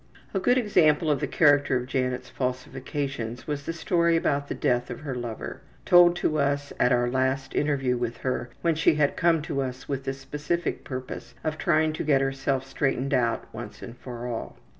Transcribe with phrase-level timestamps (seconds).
[0.33, 4.89] A good example of the character of Janet's falsifications was the story about the death
[4.89, 9.15] of her lover, told to us at our last interview with her when she had
[9.15, 13.83] come to us with the specific purpose of trying to get herself straightened out once
[13.83, 14.57] and for all.